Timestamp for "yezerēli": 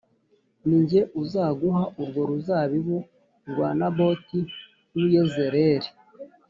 5.13-5.89